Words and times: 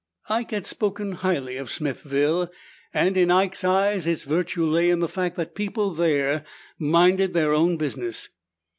Ike 0.29 0.49
had 0.49 0.65
spoken 0.65 1.11
highly 1.11 1.57
of 1.57 1.69
Smithville, 1.69 2.51
and 2.91 3.15
in 3.15 3.29
Ike's 3.29 3.63
eyes 3.63 4.07
its 4.07 4.23
virtue 4.23 4.65
lay 4.65 4.89
in 4.89 4.99
the 4.99 5.07
fact 5.07 5.35
that 5.37 5.53
people 5.53 5.91
there 5.93 6.43
minded 6.79 7.35
their 7.35 7.53
own 7.53 7.77
business. 7.77 8.27